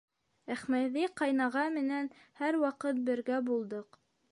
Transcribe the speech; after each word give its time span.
Әхмәҙи 0.53 1.03
ҡайнаға 1.21 1.67
менән 1.77 2.09
һәр 2.41 2.59
ваҡыт 2.65 3.05
бергә 3.11 3.41
булдыҡ. 3.51 4.03